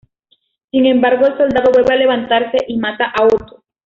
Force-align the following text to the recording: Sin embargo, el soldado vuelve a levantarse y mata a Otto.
Sin 0.71 0.87
embargo, 0.87 1.27
el 1.27 1.37
soldado 1.37 1.71
vuelve 1.71 1.93
a 1.93 1.97
levantarse 1.97 2.57
y 2.67 2.77
mata 2.77 3.13
a 3.15 3.23
Otto. 3.25 3.63